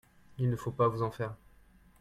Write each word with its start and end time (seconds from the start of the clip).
Il 0.39 0.49
ne 0.49 0.55
faut 0.55 0.71
pas 0.71 0.87
vous 0.87 1.03
en 1.03 1.11
faire. 1.11 1.35